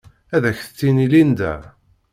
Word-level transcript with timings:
Ad 0.35 0.43
ak-t-tini 0.49 1.07
Linda. 1.11 1.53